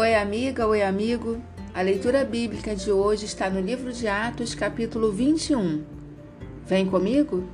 Oi, 0.00 0.14
amiga, 0.14 0.66
oi, 0.66 0.82
amigo. 0.82 1.38
A 1.74 1.82
leitura 1.82 2.24
bíblica 2.24 2.74
de 2.74 2.90
hoje 2.90 3.26
está 3.26 3.50
no 3.50 3.60
livro 3.60 3.92
de 3.92 4.08
Atos, 4.08 4.54
capítulo 4.54 5.12
21. 5.12 5.84
Vem 6.64 6.86
comigo? 6.86 7.44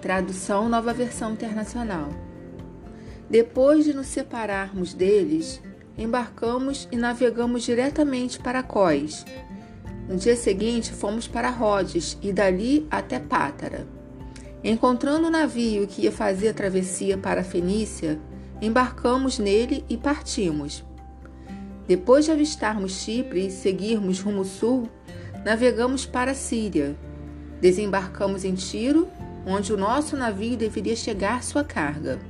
Tradução 0.00 0.68
Nova 0.68 0.92
Versão 0.92 1.32
Internacional. 1.32 2.08
Depois 3.28 3.84
de 3.84 3.92
nos 3.92 4.06
separarmos 4.06 4.94
deles, 4.94 5.60
embarcamos 5.98 6.86
e 6.92 6.96
navegamos 6.96 7.64
diretamente 7.64 8.38
para 8.38 8.62
Cós. 8.62 9.24
No 10.08 10.14
dia 10.14 10.36
seguinte, 10.36 10.92
fomos 10.92 11.26
para 11.26 11.50
Rhodes 11.50 12.16
e 12.22 12.32
dali 12.32 12.86
até 12.92 13.18
Pátara. 13.18 13.88
Encontrando 14.62 15.26
o 15.26 15.32
navio 15.32 15.88
que 15.88 16.02
ia 16.02 16.12
fazer 16.12 16.50
a 16.50 16.54
travessia 16.54 17.18
para 17.18 17.40
a 17.40 17.44
Fenícia, 17.44 18.20
embarcamos 18.60 19.40
nele 19.40 19.84
e 19.88 19.96
partimos. 19.96 20.84
Depois 21.86 22.24
de 22.24 22.30
avistarmos 22.30 22.92
Chipre 22.92 23.46
e 23.46 23.50
seguirmos 23.50 24.20
rumo 24.20 24.44
sul, 24.44 24.88
navegamos 25.44 26.06
para 26.06 26.30
a 26.30 26.34
Síria. 26.34 26.96
Desembarcamos 27.60 28.44
em 28.44 28.54
Tiro, 28.54 29.08
onde 29.46 29.72
o 29.72 29.76
nosso 29.76 30.16
navio 30.16 30.56
deveria 30.56 30.96
chegar 30.96 31.42
sua 31.42 31.64
carga. 31.64 32.20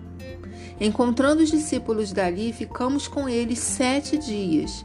Encontrando 0.81 1.43
os 1.43 1.51
discípulos 1.51 2.13
dali, 2.13 2.53
ficamos 2.53 3.07
com 3.07 3.29
eles 3.29 3.59
sete 3.59 4.19
dias. 4.19 4.85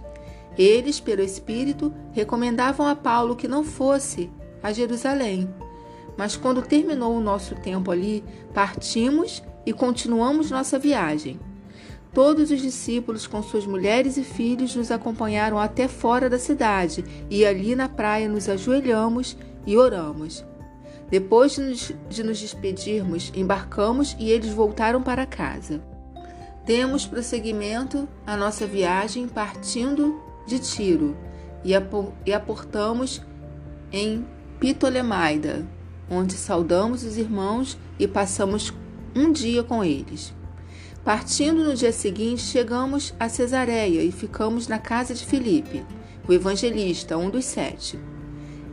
Eles, 0.58 1.00
pelo 1.00 1.22
Espírito, 1.22 1.94
recomendavam 2.12 2.88
a 2.88 2.96
Paulo 2.96 3.36
que 3.36 3.48
não 3.48 3.64
fosse 3.64 4.30
a 4.62 4.72
Jerusalém. 4.74 5.50
Mas 6.18 6.36
quando 6.36 6.62
terminou 6.62 7.16
o 7.16 7.22
nosso 7.22 7.56
tempo 7.56 7.92
ali, 7.92 8.24
partimos 8.54 9.44
e 9.66 9.72
continuamos 9.72 10.50
nossa 10.50 10.80
viagem. 10.80 11.40
Todos 12.18 12.50
os 12.50 12.64
discípulos, 12.64 13.28
com 13.28 13.44
suas 13.44 13.68
mulheres 13.68 14.18
e 14.18 14.23
filhos, 14.23 14.76
nos 14.76 14.90
acompanharam 14.90 15.60
até 15.60 15.88
fora 15.88 16.28
da 16.28 16.40
cidade 16.40 17.06
e 17.30 17.46
ali 17.46 17.76
na 17.76 17.88
praia 17.88 18.28
nos 18.28 18.50
ajoelhamos 18.50 19.38
e 19.68 19.78
oramos. 19.78 20.44
Depois 21.12 21.52
de 21.52 21.62
nos, 21.62 21.92
de 22.09 22.24
nos 22.24 22.40
despedirmos, 22.40 23.32
embarcamos 23.36 24.16
e 24.18 24.32
eles 24.32 24.50
voltaram 24.50 25.00
para 25.04 25.28
casa. 25.28 25.80
Demos 26.66 27.06
prosseguimento 27.06 28.09
à 28.26 28.36
nossa 28.36 28.66
viagem 28.66 29.28
partindo 29.28 30.20
de 30.48 30.58
Tiro 30.58 31.16
e 31.64 32.34
aportamos 32.34 33.22
em 33.92 34.26
Ptolemaida, 34.59 35.68
onde 36.09 36.34
saudamos 36.34 37.04
os 37.04 37.16
irmãos 37.16 37.78
e 38.00 38.08
passamos 38.08 38.74
um 39.16 39.31
dia 39.31 39.62
com 39.62 39.84
eles. 39.84 40.36
Partindo 41.08 41.63
no 41.63 41.73
dia 41.73 41.94
seguinte, 41.94 42.41
chegamos 42.41 43.13
a 43.17 43.30
Cesareia 43.30 44.03
e 44.03 44.11
ficamos 44.11 44.67
na 44.67 44.77
casa 44.77 45.13
de 45.13 45.25
Filipe, 45.25 45.86
o 46.27 46.33
evangelista, 46.33 47.17
um 47.17 47.30
dos 47.30 47.45
sete. 47.45 47.97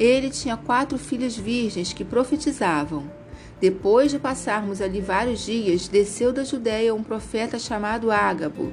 Ele 0.00 0.28
tinha 0.30 0.56
quatro 0.56 0.98
filhas 0.98 1.36
virgens 1.36 1.92
que 1.92 2.04
profetizavam. 2.04 3.08
Depois 3.60 4.10
de 4.10 4.18
passarmos 4.18 4.80
ali 4.80 5.00
vários 5.00 5.44
dias, 5.44 5.86
desceu 5.86 6.32
da 6.32 6.42
Judéia 6.42 6.92
um 6.92 7.04
profeta 7.04 7.56
chamado 7.56 8.10
Ágabo. 8.10 8.72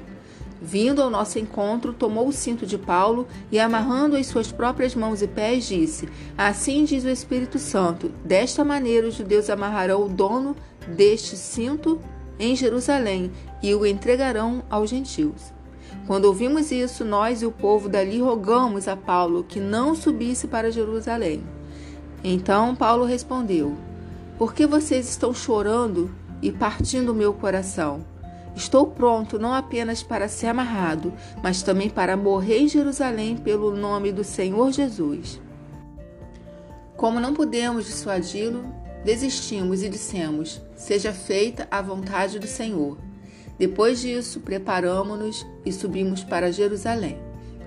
Vindo 0.60 1.00
ao 1.00 1.08
nosso 1.08 1.38
encontro, 1.38 1.92
tomou 1.92 2.26
o 2.26 2.32
cinto 2.32 2.66
de 2.66 2.76
Paulo 2.76 3.28
e, 3.52 3.60
amarrando 3.60 4.16
as 4.16 4.26
suas 4.26 4.50
próprias 4.50 4.96
mãos 4.96 5.22
e 5.22 5.28
pés, 5.28 5.68
disse: 5.68 6.08
Assim 6.36 6.82
diz 6.82 7.04
o 7.04 7.08
Espírito 7.08 7.60
Santo: 7.60 8.08
Desta 8.24 8.64
maneira 8.64 9.06
os 9.06 9.14
judeus 9.14 9.48
amarrarão 9.48 10.04
o 10.04 10.08
dono 10.08 10.56
deste 10.96 11.36
cinto 11.36 12.00
em 12.42 12.56
Jerusalém 12.56 13.30
e 13.62 13.72
o 13.72 13.86
entregarão 13.86 14.64
aos 14.68 14.90
gentios. 14.90 15.52
Quando 16.08 16.24
ouvimos 16.24 16.72
isso, 16.72 17.04
nós 17.04 17.40
e 17.40 17.46
o 17.46 17.52
povo 17.52 17.88
dali 17.88 18.20
rogamos 18.20 18.88
a 18.88 18.96
Paulo 18.96 19.44
que 19.44 19.60
não 19.60 19.94
subisse 19.94 20.48
para 20.48 20.72
Jerusalém. 20.72 21.44
Então 22.24 22.74
Paulo 22.74 23.04
respondeu: 23.04 23.76
Por 24.36 24.52
que 24.52 24.66
vocês 24.66 25.08
estão 25.08 25.32
chorando 25.32 26.12
e 26.42 26.50
partindo 26.50 27.10
o 27.12 27.14
meu 27.14 27.32
coração? 27.32 28.04
Estou 28.56 28.88
pronto 28.88 29.38
não 29.38 29.54
apenas 29.54 30.02
para 30.02 30.26
ser 30.26 30.48
amarrado, 30.48 31.12
mas 31.42 31.62
também 31.62 31.88
para 31.88 32.16
morrer 32.16 32.58
em 32.58 32.68
Jerusalém 32.68 33.36
pelo 33.36 33.74
nome 33.74 34.10
do 34.10 34.24
Senhor 34.24 34.72
Jesus. 34.72 35.40
Como 36.96 37.20
não 37.20 37.32
pudemos 37.32 37.86
dissuadi-lo, 37.86 38.81
desistimos 39.04 39.82
e 39.82 39.88
dissemos: 39.88 40.60
Seja 40.76 41.12
feita 41.12 41.66
a 41.70 41.80
vontade 41.82 42.38
do 42.38 42.46
Senhor. 42.46 42.98
Depois 43.58 44.00
disso, 44.00 44.40
preparamo-nos 44.40 45.46
e 45.64 45.72
subimos 45.72 46.24
para 46.24 46.52
Jerusalém. 46.52 47.18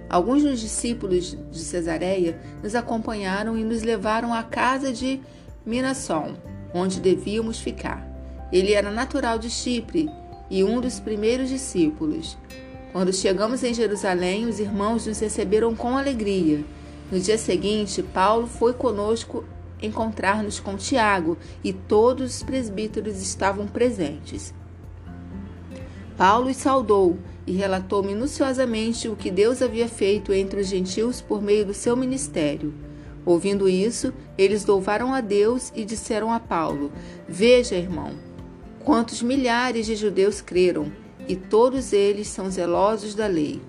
Alguns 0.10 0.44
dos 0.44 0.60
discípulos 0.60 1.38
de 1.52 1.60
Cesareia 1.60 2.40
nos 2.62 2.76
acompanharam 2.76 3.58
e 3.58 3.64
nos 3.64 3.82
levaram 3.82 4.34
à 4.34 4.44
casa 4.44 4.94
de 4.94 5.20
Minasson, 5.66 6.36
onde 6.74 7.00
devíamos 7.00 7.60
ficar. 7.60 8.06
Ele 8.52 8.74
era 8.74 8.92
natural 8.92 9.40
de 9.40 9.50
Chipre 9.50 10.10
e 10.50 10.64
um 10.64 10.80
dos 10.80 11.00
primeiros 11.00 11.50
discípulos. 11.50 12.38
Quando 12.92 13.12
chegamos 13.12 13.64
em 13.64 13.74
Jerusalém, 13.74 14.46
os 14.46 14.60
irmãos 14.60 15.06
nos 15.08 15.20
receberam 15.20 15.76
com 15.76 15.98
alegria. 15.98 16.64
No 17.12 17.20
dia 17.20 17.38
seguinte, 17.38 18.02
Paulo 18.02 18.48
foi 18.48 18.74
conosco 18.74 19.44
encontrar-nos 19.86 20.60
com 20.60 20.76
Tiago 20.76 21.38
e 21.64 21.72
todos 21.72 22.36
os 22.36 22.44
presbíteros 22.44 23.22
estavam 23.22 23.68
presentes. 23.68 24.54
Paulo 26.18 26.50
os 26.50 26.58
saudou 26.58 27.18
e 27.46 27.52
relatou 27.52 28.02
minuciosamente 28.02 29.08
o 29.08 29.16
que 29.16 29.30
Deus 29.30 29.62
havia 29.62 29.88
feito 29.88 30.34
entre 30.34 30.62
os 30.62 30.68
gentios 30.68 31.22
por 31.22 31.42
meio 31.42 31.66
do 31.66 31.74
seu 31.74 31.96
ministério. 31.96 32.74
Ouvindo 33.26 33.68
isso, 33.68 34.14
eles 34.38 34.66
louvaram 34.66 35.14
a 35.14 35.20
Deus 35.20 35.72
e 35.76 35.84
disseram 35.84 36.32
a 36.32 36.40
Paulo: 36.40 36.92
Veja, 37.28 37.76
irmão, 37.76 38.12
quantos 38.84 39.22
milhares 39.22 39.86
de 39.88 39.96
judeus 39.96 40.42
creram, 40.42 40.92
e 41.28 41.36
todos 41.36 41.92
eles 41.92 42.28
são 42.28 42.50
zelosos 42.50 43.16
da 43.16 43.28
lei. 43.28 43.60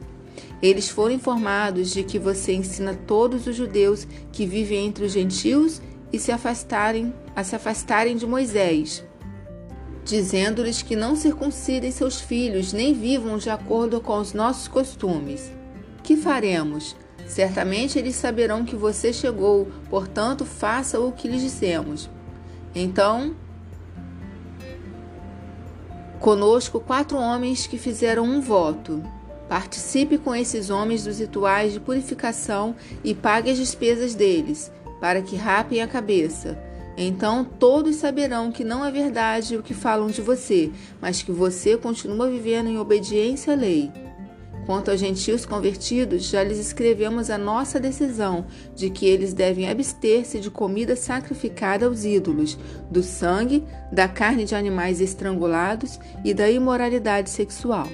Eles 0.62 0.88
foram 0.88 1.14
informados 1.14 1.90
de 1.90 2.02
que 2.02 2.18
você 2.18 2.52
ensina 2.52 2.94
todos 2.94 3.46
os 3.46 3.56
judeus 3.56 4.06
que 4.30 4.46
vivem 4.46 4.86
entre 4.86 5.04
os 5.04 5.12
gentios 5.12 5.80
e 6.12 6.18
se 6.18 6.32
afastarem, 6.32 7.12
a 7.34 7.42
se 7.42 7.56
afastarem 7.56 8.16
de 8.16 8.26
Moisés, 8.26 9.04
dizendo-lhes 10.04 10.82
que 10.82 10.94
não 10.94 11.16
circuncidem 11.16 11.90
seus 11.90 12.20
filhos, 12.20 12.72
nem 12.72 12.94
vivam 12.94 13.38
de 13.38 13.50
acordo 13.50 14.00
com 14.00 14.18
os 14.18 14.32
nossos 14.32 14.68
costumes. 14.68 15.52
Que 16.02 16.16
faremos? 16.16 16.96
Certamente 17.26 17.98
eles 17.98 18.14
saberão 18.14 18.64
que 18.64 18.76
você 18.76 19.12
chegou, 19.12 19.68
portanto, 19.90 20.44
faça 20.44 21.00
o 21.00 21.10
que 21.10 21.26
lhes 21.26 21.42
dissemos. 21.42 22.08
Então, 22.72 23.34
conosco 26.20 26.78
quatro 26.78 27.18
homens 27.18 27.66
que 27.66 27.78
fizeram 27.78 28.24
um 28.24 28.40
voto. 28.40 29.02
Participe 29.48 30.18
com 30.18 30.34
esses 30.34 30.70
homens 30.70 31.04
dos 31.04 31.18
rituais 31.18 31.72
de 31.72 31.80
purificação 31.80 32.76
e 33.02 33.14
pague 33.14 33.50
as 33.50 33.58
despesas 33.58 34.14
deles 34.14 34.70
para 35.00 35.22
que 35.22 35.36
rapem 35.36 35.82
a 35.82 35.86
cabeça. 35.86 36.58
Então 36.96 37.44
todos 37.44 37.96
saberão 37.96 38.50
que 38.50 38.64
não 38.64 38.84
é 38.84 38.90
verdade 38.90 39.56
o 39.56 39.62
que 39.62 39.74
falam 39.74 40.08
de 40.08 40.22
você, 40.22 40.70
mas 41.00 41.22
que 41.22 41.30
você 41.30 41.76
continua 41.76 42.30
vivendo 42.30 42.68
em 42.68 42.78
obediência 42.78 43.52
à 43.52 43.56
lei. 43.56 43.92
Quanto 44.66 44.90
aos 44.90 44.98
gentios 44.98 45.46
convertidos, 45.46 46.24
já 46.24 46.42
lhes 46.42 46.58
escrevemos 46.58 47.30
a 47.30 47.38
nossa 47.38 47.78
decisão 47.78 48.46
de 48.74 48.90
que 48.90 49.06
eles 49.06 49.32
devem 49.32 49.70
abster-se 49.70 50.40
de 50.40 50.50
comida 50.50 50.96
sacrificada 50.96 51.86
aos 51.86 52.04
ídolos, 52.04 52.58
do 52.90 53.00
sangue, 53.00 53.62
da 53.92 54.08
carne 54.08 54.44
de 54.44 54.56
animais 54.56 55.00
estrangulados 55.00 56.00
e 56.24 56.34
da 56.34 56.50
imoralidade 56.50 57.30
sexual. 57.30 57.86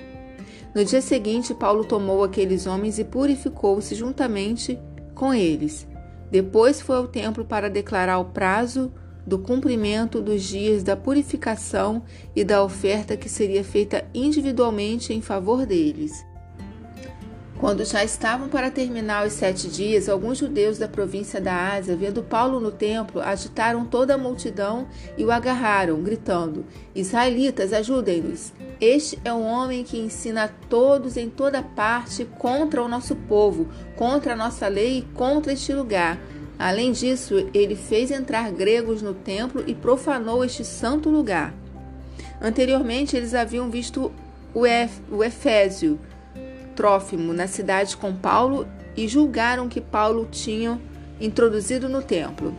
No 0.75 0.83
dia 0.83 1.03
seguinte, 1.03 1.53
Paulo 1.53 1.85
tomou 1.85 2.25
aqueles 2.25 2.67
homens 2.67 2.99
e 2.99 3.05
purificou-se 3.05 3.95
juntamente 3.95 4.79
com 5.15 5.35
eles. 5.35 5.87
Depois 6.33 6.81
foi 6.81 6.97
ao 6.97 7.07
templo 7.07 7.45
para 7.45 7.69
declarar 7.69 8.19
o 8.19 8.25
prazo 8.25 8.91
do 9.27 9.39
cumprimento 9.39 10.23
dos 10.23 10.43
dias 10.43 10.83
da 10.83 10.97
purificação 10.97 12.03
e 12.35 12.43
da 12.43 12.65
oferta 12.65 13.19
que 13.19 13.29
seria 13.29 13.63
feita 13.63 14.03
individualmente 14.15 15.13
em 15.13 15.21
favor 15.21 15.67
deles. 15.67 16.25
Quando 17.63 17.85
já 17.85 18.03
estavam 18.03 18.49
para 18.49 18.73
terminar 18.73 19.25
os 19.25 19.35
sete 19.35 19.69
dias, 19.69 20.09
alguns 20.09 20.39
judeus 20.39 20.79
da 20.79 20.89
província 20.89 21.41
da 21.41 21.75
Ásia, 21.75 21.95
vendo 21.95 22.21
Paulo 22.21 22.59
no 22.59 22.73
templo, 22.73 23.23
agitaram 23.23 23.85
toda 23.85 24.15
a 24.15 24.19
multidão 24.19 24.89
e 25.17 25.25
o 25.25 25.31
agarraram, 25.31 26.03
gritando: 26.03 26.65
Israelitas, 26.93 27.73
ajudem-nos! 27.73 28.53
Este 28.81 29.17
é 29.25 29.33
um 29.33 29.45
homem 29.45 29.85
que 29.85 29.97
ensina 29.97 30.43
a 30.43 30.49
todos 30.49 31.17
em 31.17 31.31
toda 31.31 31.63
parte 31.63 32.25
contra 32.25 32.83
o 32.83 32.89
nosso 32.89 33.15
povo, 33.15 33.69
contra 33.95 34.33
a 34.33 34.37
nossa 34.37 34.67
lei 34.67 34.99
e 34.99 35.03
contra 35.15 35.53
este 35.53 35.73
lugar. 35.73 36.19
Além 36.59 36.91
disso, 36.91 37.49
ele 37.55 37.77
fez 37.77 38.11
entrar 38.11 38.51
gregos 38.51 39.03
no 39.03 39.15
templo 39.15 39.63
e 39.69 39.73
profanou 39.73 40.45
este 40.45 40.65
santo 40.65 41.09
lugar. 41.09 41.55
Anteriormente, 42.41 43.17
eles 43.17 43.35
haviam 43.35 43.71
visto 43.71 44.11
o, 44.53 44.67
Efésio 45.25 45.99
Trófimo 46.75 47.33
na 47.33 47.47
cidade 47.47 47.97
com 47.97 48.15
Paulo 48.15 48.67
e 48.97 49.07
julgaram 49.07 49.69
que 49.69 49.81
Paulo 49.81 50.27
tinha 50.31 50.81
introduzido 51.21 51.89
no 51.89 52.03
templo. 52.03 52.55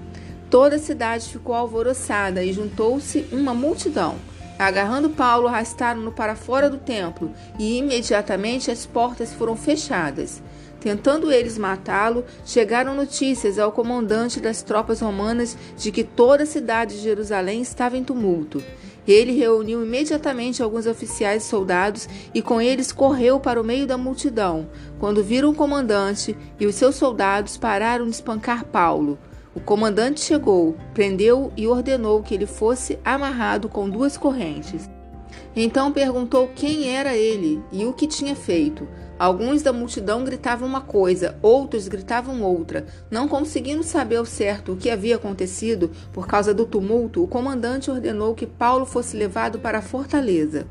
Toda 0.49 0.75
a 0.75 0.79
cidade 0.79 1.29
ficou 1.29 1.55
alvoroçada 1.55 2.43
e 2.43 2.53
juntou-se 2.53 3.25
uma 3.31 3.53
multidão. 3.53 4.15
Agarrando 4.57 5.09
Paulo, 5.09 5.47
arrastaram-no 5.47 6.11
para 6.11 6.35
fora 6.35 6.69
do 6.69 6.77
templo 6.77 7.31
e 7.57 7.79
imediatamente 7.79 8.69
as 8.69 8.85
portas 8.85 9.33
foram 9.33 9.55
fechadas. 9.55 10.43
Tentando 10.79 11.31
eles 11.31 11.57
matá-lo, 11.57 12.23
chegaram 12.45 12.93
notícias 12.93 13.57
ao 13.57 13.71
comandante 13.71 14.39
das 14.39 14.61
tropas 14.61 14.99
romanas 14.99 15.57
de 15.77 15.91
que 15.91 16.03
toda 16.03 16.43
a 16.43 16.45
cidade 16.45 16.95
de 16.95 17.01
Jerusalém 17.01 17.61
estava 17.61 17.97
em 17.97 18.03
tumulto. 18.03 18.61
Ele 19.07 19.33
reuniu 19.33 19.83
imediatamente 19.83 20.63
alguns 20.63 20.85
oficiais 20.85 21.43
e 21.43 21.47
soldados 21.47 22.07
e 22.33 22.41
com 22.41 22.61
eles 22.61 22.91
correu 22.91 23.39
para 23.39 23.59
o 23.59 23.63
meio 23.63 23.85
da 23.85 23.97
multidão. 23.97 24.67
Quando 24.99 25.23
viram 25.23 25.49
o 25.49 25.55
comandante 25.55 26.37
e 26.59 26.65
os 26.65 26.75
seus 26.75 26.95
soldados 26.95 27.57
pararam 27.57 28.05
de 28.05 28.11
espancar 28.11 28.65
Paulo. 28.65 29.17
O 29.55 29.59
comandante 29.59 30.21
chegou, 30.21 30.75
prendeu-o 30.93 31.51
e 31.55 31.67
ordenou 31.67 32.23
que 32.23 32.33
ele 32.33 32.47
fosse 32.47 32.97
amarrado 33.05 33.69
com 33.69 33.89
duas 33.89 34.17
correntes. 34.17 34.89
Então 35.55 35.91
perguntou 35.91 36.49
quem 36.55 36.89
era 36.89 37.15
ele 37.15 37.61
e 37.71 37.85
o 37.85 37.93
que 37.93 38.07
tinha 38.07 38.35
feito. 38.35 38.87
Alguns 39.23 39.61
da 39.61 39.71
multidão 39.71 40.25
gritavam 40.25 40.67
uma 40.67 40.81
coisa, 40.81 41.37
outros 41.41 41.87
gritavam 41.87 42.41
outra. 42.41 42.85
Não 43.09 43.25
conseguindo 43.25 43.81
saber 43.81 44.17
ao 44.17 44.25
certo 44.25 44.73
o 44.73 44.75
que 44.75 44.89
havia 44.89 45.15
acontecido 45.15 45.91
por 46.11 46.27
causa 46.27 46.53
do 46.53 46.65
tumulto, 46.65 47.23
o 47.23 47.27
comandante 47.27 47.89
ordenou 47.89 48.35
que 48.35 48.45
Paulo 48.45 48.85
fosse 48.85 49.15
levado 49.15 49.59
para 49.59 49.77
a 49.77 49.81
fortaleza. 49.81 50.67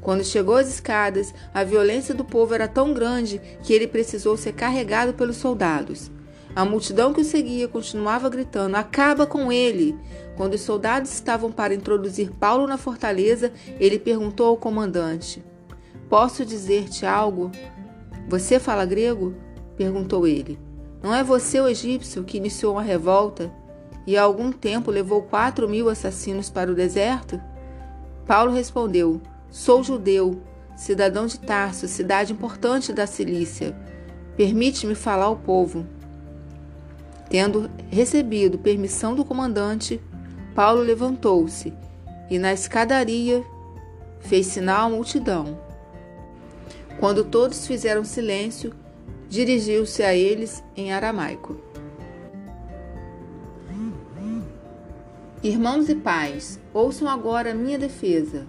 Quando 0.00 0.24
chegou 0.24 0.56
às 0.56 0.68
escadas, 0.68 1.32
a 1.54 1.62
violência 1.62 2.12
do 2.12 2.24
povo 2.24 2.52
era 2.56 2.66
tão 2.66 2.92
grande 2.92 3.40
que 3.62 3.72
ele 3.72 3.86
precisou 3.86 4.36
ser 4.36 4.54
carregado 4.54 5.14
pelos 5.14 5.36
soldados. 5.36 6.10
A 6.56 6.64
multidão 6.64 7.12
que 7.12 7.20
o 7.20 7.24
seguia 7.24 7.68
continuava 7.68 8.28
gritando: 8.28 8.74
Acaba 8.74 9.28
com 9.28 9.52
ele! 9.52 9.96
Quando 10.36 10.54
os 10.54 10.60
soldados 10.62 11.12
estavam 11.12 11.52
para 11.52 11.72
introduzir 11.72 12.32
Paulo 12.32 12.66
na 12.66 12.78
fortaleza, 12.78 13.52
ele 13.78 13.96
perguntou 13.96 14.48
ao 14.48 14.56
comandante: 14.56 15.40
Posso 16.08 16.44
dizer-te 16.44 17.04
algo? 17.04 17.50
Você 18.28 18.58
fala 18.58 18.84
grego? 18.84 19.34
perguntou 19.76 20.26
ele. 20.26 20.58
Não 21.02 21.14
é 21.14 21.22
você 21.22 21.60
o 21.60 21.68
egípcio 21.68 22.24
que 22.24 22.36
iniciou 22.36 22.74
uma 22.74 22.82
revolta 22.82 23.52
e 24.06 24.16
há 24.16 24.22
algum 24.22 24.52
tempo 24.52 24.90
levou 24.90 25.22
quatro 25.22 25.68
mil 25.68 25.88
assassinos 25.88 26.48
para 26.48 26.70
o 26.70 26.74
deserto? 26.74 27.40
Paulo 28.24 28.52
respondeu: 28.52 29.20
Sou 29.50 29.82
judeu, 29.82 30.40
cidadão 30.76 31.26
de 31.26 31.38
Tarso, 31.40 31.88
cidade 31.88 32.32
importante 32.32 32.92
da 32.92 33.06
Cilícia. 33.06 33.76
Permite-me 34.36 34.94
falar 34.94 35.24
ao 35.24 35.36
povo. 35.36 35.86
Tendo 37.28 37.68
recebido 37.90 38.58
permissão 38.58 39.14
do 39.14 39.24
comandante, 39.24 40.00
Paulo 40.54 40.80
levantou-se 40.80 41.72
e 42.30 42.38
na 42.38 42.52
escadaria 42.52 43.44
fez 44.20 44.46
sinal 44.46 44.86
à 44.86 44.90
multidão. 44.90 45.65
Quando 46.98 47.24
todos 47.24 47.66
fizeram 47.66 48.04
silêncio, 48.04 48.72
dirigiu-se 49.28 50.02
a 50.02 50.14
eles 50.14 50.64
em 50.76 50.92
aramaico. 50.92 51.60
Irmãos 55.42 55.88
e 55.88 55.94
pais, 55.94 56.58
ouçam 56.72 57.08
agora 57.08 57.52
a 57.52 57.54
minha 57.54 57.78
defesa. 57.78 58.46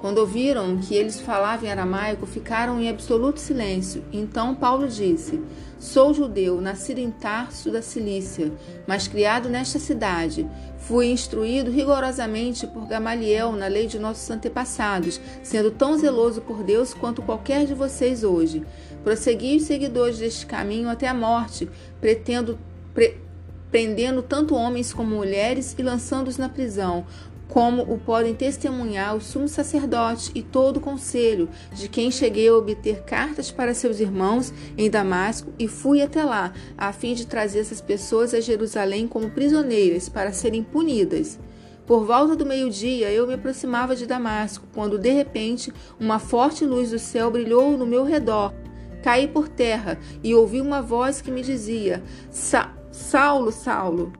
Quando 0.00 0.18
ouviram 0.18 0.78
que 0.78 0.94
eles 0.94 1.20
falavam 1.20 1.66
em 1.66 1.72
aramaico, 1.72 2.24
ficaram 2.24 2.80
em 2.80 2.88
absoluto 2.88 3.40
silêncio. 3.40 4.04
Então 4.12 4.54
Paulo 4.54 4.86
disse: 4.86 5.42
Sou 5.78 6.14
judeu, 6.14 6.60
nascido 6.60 6.98
em 6.98 7.10
Tarso 7.10 7.70
da 7.70 7.82
Cilícia, 7.82 8.52
mas 8.86 9.08
criado 9.08 9.48
nesta 9.48 9.78
cidade. 9.78 10.48
Fui 10.78 11.06
instruído 11.06 11.70
rigorosamente 11.70 12.66
por 12.66 12.86
Gamaliel 12.86 13.52
na 13.52 13.66
lei 13.66 13.86
de 13.86 13.98
nossos 13.98 14.30
antepassados, 14.30 15.20
sendo 15.42 15.70
tão 15.70 15.98
zeloso 15.98 16.40
por 16.42 16.62
Deus 16.62 16.94
quanto 16.94 17.20
qualquer 17.20 17.66
de 17.66 17.74
vocês 17.74 18.22
hoje. 18.22 18.64
Prossegui 19.02 19.56
os 19.56 19.64
seguidores 19.64 20.18
deste 20.18 20.46
caminho 20.46 20.88
até 20.88 21.08
a 21.08 21.14
morte, 21.14 21.68
pretendo. 22.00 22.58
Pre 22.94 23.28
prendendo 23.70 24.22
tanto 24.22 24.54
homens 24.54 24.94
como 24.94 25.14
mulheres 25.14 25.74
e 25.78 25.82
lançando-os 25.82 26.38
na 26.38 26.48
prisão, 26.48 27.04
como 27.48 27.82
o 27.82 27.98
podem 27.98 28.34
testemunhar 28.34 29.16
o 29.16 29.20
sumo 29.20 29.48
sacerdote 29.48 30.30
e 30.34 30.42
todo 30.42 30.76
o 30.76 30.80
conselho, 30.80 31.48
de 31.72 31.88
quem 31.88 32.10
cheguei 32.10 32.48
a 32.48 32.54
obter 32.54 33.02
cartas 33.02 33.50
para 33.50 33.74
seus 33.74 34.00
irmãos 34.00 34.52
em 34.76 34.90
Damasco 34.90 35.52
e 35.58 35.66
fui 35.66 36.02
até 36.02 36.22
lá, 36.22 36.52
a 36.76 36.92
fim 36.92 37.14
de 37.14 37.26
trazer 37.26 37.60
essas 37.60 37.80
pessoas 37.80 38.34
a 38.34 38.40
Jerusalém 38.40 39.08
como 39.08 39.30
prisioneiras 39.30 40.08
para 40.08 40.32
serem 40.32 40.62
punidas. 40.62 41.38
Por 41.86 42.04
volta 42.04 42.36
do 42.36 42.44
meio-dia 42.44 43.10
eu 43.10 43.26
me 43.26 43.32
aproximava 43.32 43.96
de 43.96 44.04
Damasco, 44.04 44.66
quando 44.74 44.98
de 44.98 45.10
repente 45.10 45.72
uma 45.98 46.18
forte 46.18 46.66
luz 46.66 46.90
do 46.90 46.98
céu 46.98 47.30
brilhou 47.30 47.78
no 47.78 47.86
meu 47.86 48.04
redor. 48.04 48.52
Caí 49.02 49.26
por 49.26 49.48
terra 49.48 49.98
e 50.22 50.34
ouvi 50.34 50.60
uma 50.60 50.82
voz 50.82 51.22
que 51.22 51.30
me 51.30 51.40
dizia: 51.40 52.02
Saulo, 52.30 53.50
Saulo, 53.50 54.12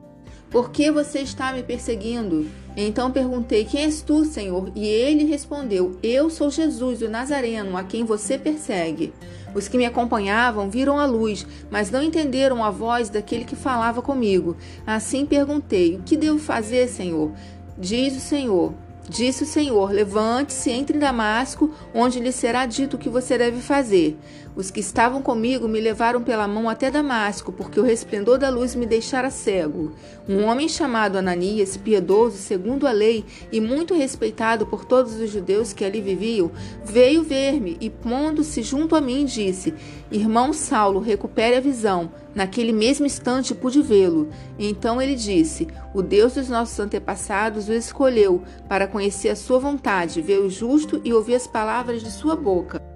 por 0.49 0.71
que 0.71 0.89
você 0.89 1.19
está 1.19 1.53
me 1.53 1.61
perseguindo? 1.61 2.47
Então 2.81 3.11
perguntei: 3.11 3.65
Quem 3.65 3.83
és 3.83 4.01
tu, 4.01 4.23
Senhor? 4.23 4.71
E 4.73 4.87
ele 4.87 5.25
respondeu: 5.25 5.97
Eu 6.01 6.29
sou 6.29 6.49
Jesus, 6.49 7.01
o 7.01 7.09
Nazareno, 7.09 7.75
a 7.75 7.83
quem 7.83 8.05
você 8.05 8.37
persegue. 8.37 9.13
Os 9.53 9.67
que 9.67 9.77
me 9.77 9.85
acompanhavam 9.85 10.69
viram 10.69 10.97
a 10.97 11.05
luz, 11.05 11.45
mas 11.69 11.91
não 11.91 12.01
entenderam 12.01 12.63
a 12.63 12.69
voz 12.69 13.09
daquele 13.09 13.43
que 13.43 13.55
falava 13.55 14.01
comigo. 14.01 14.55
Assim 14.87 15.25
perguntei: 15.25 15.97
O 15.97 16.03
que 16.03 16.15
devo 16.15 16.39
fazer, 16.39 16.87
Senhor? 16.87 17.33
Diz 17.77 18.15
o 18.15 18.21
Senhor: 18.21 18.73
Disse 19.09 19.43
o 19.43 19.47
Senhor: 19.47 19.91
Levante-se, 19.91 20.69
entre 20.69 20.95
em 20.95 20.99
Damasco, 20.99 21.73
onde 21.93 22.19
lhe 22.19 22.31
será 22.31 22.65
dito 22.65 22.93
o 22.93 22.99
que 22.99 23.09
você 23.09 23.37
deve 23.37 23.59
fazer. 23.59 24.17
Os 24.55 24.71
que 24.71 24.79
estavam 24.79 25.21
comigo 25.21 25.67
me 25.67 25.79
levaram 25.79 26.21
pela 26.21 26.47
mão 26.47 26.67
até 26.67 26.91
Damasco, 26.91 27.51
porque 27.51 27.79
o 27.79 27.83
resplendor 27.83 28.37
da 28.37 28.49
luz 28.49 28.75
me 28.75 28.85
deixara 28.85 29.29
cego. 29.29 29.93
Um 30.27 30.43
homem 30.43 30.67
chamado 30.67 31.17
Ananias, 31.17 31.77
piedoso 31.77 32.37
segundo 32.37 32.87
a 32.87 32.91
lei 32.91 33.23
e 33.51 33.61
muito 33.61 33.93
respeitado 33.93 34.65
por 34.65 34.83
todos 34.83 35.15
os 35.15 35.29
judeus 35.29 35.71
que 35.71 35.85
ali 35.85 36.01
viviam, 36.01 36.51
veio 36.83 37.23
ver-me 37.23 37.77
e, 37.79 37.89
pondo-se 37.89 38.61
junto 38.61 38.95
a 38.95 39.01
mim, 39.01 39.23
disse: 39.23 39.73
Irmão 40.11 40.51
Saulo, 40.51 40.99
recupere 40.99 41.55
a 41.55 41.61
visão. 41.61 42.11
Naquele 42.35 42.71
mesmo 42.71 43.05
instante 43.05 43.55
pude 43.55 43.81
vê-lo. 43.81 44.29
Então 44.57 45.01
ele 45.01 45.15
disse: 45.15 45.67
O 45.93 46.01
Deus 46.01 46.33
dos 46.33 46.49
nossos 46.49 46.79
antepassados 46.79 47.69
o 47.69 47.73
escolheu 47.73 48.43
para 48.67 48.87
conhecer 48.87 49.29
a 49.29 49.35
sua 49.35 49.59
vontade, 49.59 50.21
ver 50.21 50.39
o 50.39 50.49
justo 50.49 50.99
e 51.03 51.13
ouvir 51.13 51.35
as 51.35 51.47
palavras 51.47 52.01
de 52.01 52.11
sua 52.11 52.35
boca. 52.35 52.88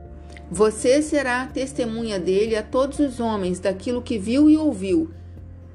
Você 0.56 1.02
será 1.02 1.48
testemunha 1.48 2.20
dele 2.20 2.56
a 2.56 2.62
todos 2.62 3.00
os 3.00 3.20
homens 3.20 3.60
daquilo 3.60 4.04
que 4.04 4.20
viu 4.20 4.48
e 4.48 4.56
ouviu. 4.56 5.10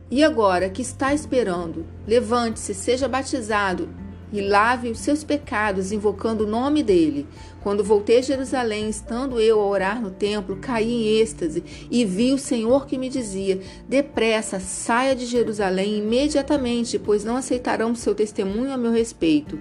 E 0.08 0.22
agora, 0.22 0.70
que 0.70 0.80
está 0.80 1.12
esperando? 1.12 1.84
Levante-se, 2.06 2.72
seja 2.74 3.08
batizado 3.08 3.88
e 4.32 4.40
lave 4.40 4.88
os 4.88 5.00
seus 5.00 5.24
pecados, 5.24 5.90
invocando 5.90 6.44
o 6.44 6.46
nome 6.46 6.84
dele. 6.84 7.26
Quando 7.60 7.82
voltei 7.82 8.18
a 8.18 8.22
Jerusalém, 8.22 8.88
estando 8.88 9.40
eu 9.40 9.60
a 9.60 9.66
orar 9.66 10.00
no 10.00 10.12
templo, 10.12 10.58
caí 10.60 10.88
em 10.88 11.20
êxtase 11.20 11.64
e 11.90 12.04
vi 12.04 12.32
o 12.32 12.38
Senhor 12.38 12.86
que 12.86 12.96
me 12.96 13.08
dizia: 13.08 13.60
Depressa, 13.88 14.60
saia 14.60 15.16
de 15.16 15.26
Jerusalém 15.26 15.98
imediatamente, 15.98 17.00
pois 17.00 17.24
não 17.24 17.34
aceitarão 17.34 17.96
seu 17.96 18.14
testemunho 18.14 18.70
a 18.70 18.76
meu 18.76 18.92
respeito. 18.92 19.58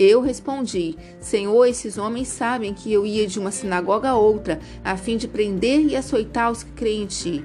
Eu 0.00 0.22
respondi: 0.22 0.96
Senhor, 1.20 1.66
esses 1.66 1.98
homens 1.98 2.28
sabem 2.28 2.72
que 2.72 2.90
eu 2.90 3.04
ia 3.04 3.26
de 3.26 3.38
uma 3.38 3.50
sinagoga 3.50 4.08
a 4.08 4.16
outra, 4.16 4.58
a 4.82 4.96
fim 4.96 5.18
de 5.18 5.28
prender 5.28 5.82
e 5.82 5.94
açoitar 5.94 6.50
os 6.50 6.62
que 6.62 6.72
creem 6.72 7.02
em 7.02 7.06
ti. 7.06 7.44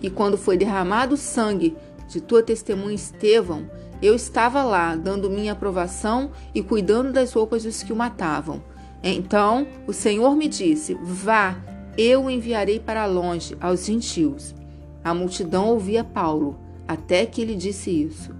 E 0.00 0.08
quando 0.08 0.38
foi 0.38 0.56
derramado 0.56 1.14
o 1.14 1.18
sangue 1.18 1.76
de 2.08 2.20
tua 2.20 2.44
testemunha 2.44 2.94
Estevão, 2.94 3.68
eu 4.00 4.14
estava 4.14 4.62
lá, 4.62 4.94
dando 4.94 5.28
minha 5.28 5.52
aprovação 5.52 6.30
e 6.54 6.62
cuidando 6.62 7.12
das 7.12 7.32
roupas 7.32 7.64
dos 7.64 7.82
que 7.82 7.92
o 7.92 7.96
matavam. 7.96 8.62
Então 9.02 9.66
o 9.84 9.92
Senhor 9.92 10.36
me 10.36 10.46
disse: 10.46 10.96
Vá, 11.02 11.56
eu 11.98 12.26
o 12.26 12.30
enviarei 12.30 12.78
para 12.78 13.04
longe, 13.04 13.56
aos 13.60 13.84
gentios. 13.84 14.54
A 15.02 15.12
multidão 15.12 15.70
ouvia 15.70 16.04
Paulo, 16.04 16.56
até 16.86 17.26
que 17.26 17.42
ele 17.42 17.56
disse 17.56 17.90
isso. 17.90 18.30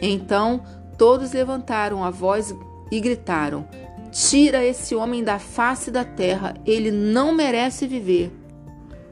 Então 0.00 0.62
todos 0.96 1.32
levantaram 1.32 2.04
a 2.04 2.10
voz 2.10 2.54
e 2.90 3.00
gritaram: 3.00 3.66
Tira 4.10 4.64
esse 4.64 4.94
homem 4.94 5.22
da 5.22 5.38
face 5.38 5.90
da 5.90 6.04
terra, 6.04 6.54
ele 6.66 6.90
não 6.90 7.32
merece 7.32 7.86
viver. 7.86 8.32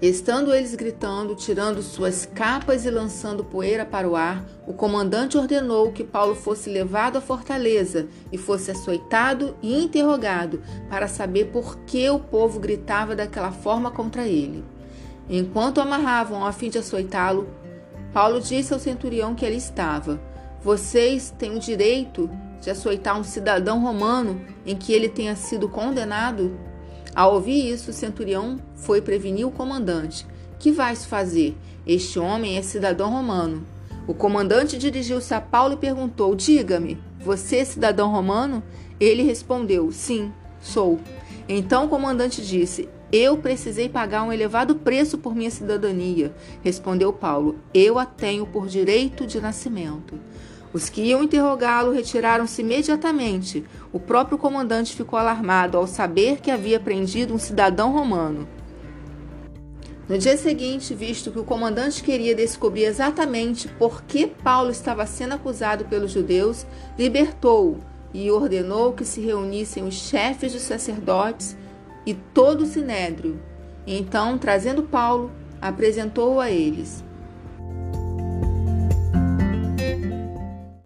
Estando 0.01 0.55
eles 0.55 0.77
gritando, 0.77 1.35
tirando 1.35 1.83
suas 1.83 2.25
capas 2.25 2.85
e 2.85 2.91
lançando 2.91 3.43
poeira 3.43 3.85
para 3.85 4.09
o 4.09 4.15
ar, 4.15 4.45
o 4.65 4.73
comandante 4.73 5.37
ordenou 5.37 5.91
que 5.91 6.05
Paulo 6.05 6.37
fosse 6.37 6.71
levado 6.71 7.19
à 7.19 7.21
fortaleza 7.21 8.07
e 8.31 8.39
fosse 8.39 8.71
açoitado 8.71 9.57
e 9.61 9.77
interrogado 9.83 10.63
para 10.89 11.09
saber 11.09 11.47
por 11.47 11.79
que 11.81 12.09
o 12.09 12.21
povo 12.21 12.61
gritava 12.61 13.17
daquela 13.17 13.51
forma 13.51 13.91
contra 13.91 14.25
ele. 14.25 14.65
Enquanto 15.29 15.81
amarravam 15.81 16.47
a 16.47 16.53
fim 16.53 16.71
de 16.71 16.79
açoitá-lo, 16.79 17.49
Paulo 18.13 18.41
disse 18.41 18.73
ao 18.73 18.79
centurião 18.79 19.35
que 19.35 19.45
ali 19.45 19.57
estava: 19.57 20.21
Vocês 20.63 21.35
têm 21.37 21.57
o 21.57 21.61
direito 21.61 22.31
de 22.61 22.71
açoitar 22.71 23.19
um 23.19 23.25
cidadão 23.25 23.81
romano 23.81 24.41
em 24.67 24.77
que 24.77 24.93
ele 24.93 25.09
tenha 25.09 25.37
sido 25.37 25.69
condenado? 25.69 26.59
Ao 27.15 27.35
ouvir 27.35 27.73
isso, 27.73 27.91
o 27.91 27.95
centurião 27.95 28.59
foi 28.77 29.01
prevenir 29.01 29.47
o 29.47 29.51
comandante. 29.51 30.27
Que 30.59 30.71
vais 30.71 31.05
fazer? 31.05 31.57
Este 31.87 32.19
homem 32.19 32.57
é 32.57 32.63
cidadão 32.63 33.11
romano. 33.11 33.67
O 34.07 34.15
comandante 34.15 34.79
dirigiu-se 34.79 35.35
a 35.35 35.41
Paulo 35.41 35.75
e 35.75 35.77
perguntou: 35.77 36.35
Diga-me, 36.35 36.99
você 37.21 37.57
é 37.57 37.65
cidadão 37.65 38.11
romano? 38.11 38.63
Ele 38.99 39.23
respondeu: 39.23 39.93
Sim, 39.93 40.33
sou. 40.61 40.99
Então 41.49 41.87
o 41.87 41.89
comandante 41.89 42.45
disse: 42.45 42.89
Eu 43.13 43.37
precisei 43.37 43.89
pagar 43.89 44.23
um 44.23 44.33
elevado 44.33 44.77
preço 44.77 45.19
por 45.19 45.35
minha 45.35 45.51
cidadania. 45.51 46.35
Respondeu 46.63 47.13
Paulo: 47.13 47.57
Eu 47.73 47.99
a 47.99 48.07
tenho 48.07 48.47
por 48.47 48.67
direito 48.67 49.27
de 49.27 49.41
nascimento. 49.41 50.19
Os 50.73 50.91
que 50.91 51.01
iam 51.01 51.23
interrogá-lo 51.23 51.93
retiraram-se 51.93 52.61
imediatamente. 52.61 53.65
O 53.93 53.99
próprio 53.99 54.37
comandante 54.37 54.95
ficou 54.95 55.19
alarmado 55.19 55.79
ao 55.79 55.87
saber 55.87 56.41
que 56.41 56.51
havia 56.51 56.79
prendido 56.79 57.33
um 57.33 57.39
cidadão 57.39 57.93
romano. 57.93 58.47
No 60.09 60.17
dia 60.17 60.37
seguinte, 60.37 60.95
visto 60.95 61.31
que 61.31 61.39
o 61.39 61.45
comandante 61.45 62.03
queria 62.03 62.35
descobrir 62.35 62.85
exatamente 62.85 63.69
por 63.69 64.03
que 64.03 64.27
Paulo 64.27 64.71
estava 64.71 65.05
sendo 65.05 65.35
acusado 65.35 65.85
pelos 65.85 66.11
judeus, 66.13 66.67
libertou-o 66.99 67.79
e 68.15 68.31
ordenou 68.31 68.95
que 68.95 69.05
se 69.05 69.21
reunissem 69.21 69.87
os 69.87 69.95
chefes 69.95 70.55
dos 70.55 70.63
sacerdotes 70.63 71.57
e 72.07 72.15
todo 72.15 72.63
o 72.63 72.67
sinédrio. 72.67 73.39
Então, 73.87 74.39
trazendo 74.39 74.83
Paulo, 74.83 75.31
apresentou-o 75.61 76.41
a 76.41 76.51
eles. 76.51 77.05